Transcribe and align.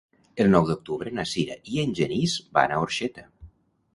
El 0.43 0.47
nou 0.53 0.63
d'octubre 0.69 1.11
na 1.17 1.25
Sira 1.33 1.57
i 1.75 1.77
en 1.83 1.93
Genís 2.01 2.35
van 2.59 2.73
a 2.79 2.83
Orxeta. 2.87 3.27